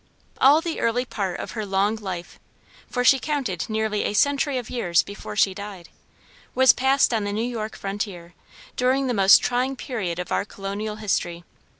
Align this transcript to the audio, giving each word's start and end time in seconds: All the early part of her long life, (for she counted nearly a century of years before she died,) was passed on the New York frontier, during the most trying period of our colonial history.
All 0.39 0.61
the 0.61 0.79
early 0.81 1.05
part 1.05 1.39
of 1.39 1.51
her 1.51 1.63
long 1.63 1.95
life, 1.95 2.39
(for 2.89 3.03
she 3.03 3.19
counted 3.19 3.69
nearly 3.69 4.03
a 4.03 4.13
century 4.15 4.57
of 4.57 4.67
years 4.67 5.03
before 5.03 5.35
she 5.35 5.53
died,) 5.53 5.89
was 6.55 6.73
passed 6.73 7.13
on 7.13 7.23
the 7.23 7.31
New 7.31 7.47
York 7.47 7.75
frontier, 7.75 8.33
during 8.75 9.05
the 9.05 9.13
most 9.13 9.43
trying 9.43 9.75
period 9.75 10.17
of 10.17 10.31
our 10.31 10.43
colonial 10.43 10.95
history. 10.95 11.43